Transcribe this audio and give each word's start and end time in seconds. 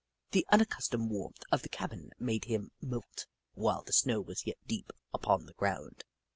The 0.31 0.47
unaccustomed 0.51 1.11
warmth 1.11 1.43
of 1.51 1.61
the 1.61 1.69
cabin 1.69 2.11
made 2.17 2.45
him 2.45 2.71
moult 2.81 3.27
while 3.53 3.83
the 3.83 3.93
snow 3.93 4.19
was 4.19 4.47
yet 4.47 4.57
deep 4.65 4.91
upon 5.13 5.45
the 5.45 5.53
ground. 5.53 6.05